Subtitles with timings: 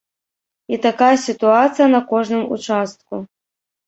[0.77, 3.21] І такая сітуацыя на кожным участку.